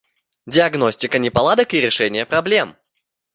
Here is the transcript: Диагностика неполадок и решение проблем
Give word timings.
Диагностика 0.47 1.19
неполадок 1.19 1.75
и 1.75 1.79
решение 1.79 2.25
проблем 2.25 2.75